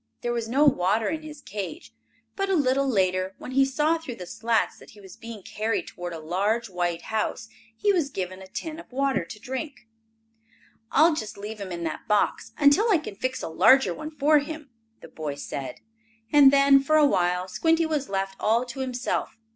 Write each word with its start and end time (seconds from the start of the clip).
There 0.21 0.33
was 0.33 0.47
no 0.49 0.65
water 0.65 1.09
in 1.09 1.21
his 1.21 1.41
cage, 1.41 1.93
but, 2.35 2.49
a 2.49 2.55
little 2.55 2.87
later, 2.89 3.35
when 3.37 3.51
he 3.51 3.63
saw 3.63 3.99
through 3.99 4.15
the 4.15 4.25
slats, 4.25 4.79
that 4.79 4.89
he 4.89 4.99
was 4.99 5.15
being 5.15 5.43
carried 5.43 5.85
toward 5.87 6.11
a 6.11 6.17
large, 6.19 6.71
white 6.71 7.03
house, 7.03 7.47
he 7.77 7.93
was 7.93 8.09
given 8.09 8.41
a 8.41 8.47
tin 8.47 8.79
of 8.79 8.91
water 8.91 9.23
to 9.23 9.39
drink. 9.39 9.87
"I'll 10.91 11.13
just 11.13 11.37
leave 11.37 11.61
him 11.61 11.71
in 11.71 11.83
that 11.83 12.07
box 12.07 12.51
until 12.57 12.89
I 12.89 12.97
can 12.97 13.13
fix 13.13 13.43
a 13.43 13.47
larger 13.47 13.93
one 13.93 14.09
for 14.09 14.39
him," 14.39 14.71
the 15.01 15.07
boy 15.07 15.35
said, 15.35 15.81
and 16.33 16.51
then, 16.51 16.79
for 16.81 16.97
a 16.97 17.05
while, 17.05 17.47
Squinty 17.47 17.85
was 17.85 18.09
left 18.09 18.35
all 18.39 18.65
to 18.65 18.79
himself. 18.79 19.37